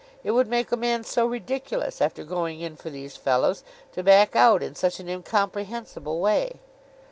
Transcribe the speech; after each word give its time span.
It 0.23 0.31
would 0.31 0.47
make 0.47 0.71
a 0.71 0.75
man 0.77 1.03
so 1.03 1.27
ridiculous, 1.27 2.01
after 2.01 2.23
going 2.23 2.59
in 2.59 2.75
for 2.75 2.89
these 2.89 3.15
fellows, 3.15 3.63
to 3.91 4.01
back 4.01 4.35
out 4.35 4.63
in 4.63 4.73
such 4.73 4.99
an 4.99 5.07
incomprehensible 5.07 6.19
way. 6.19 6.59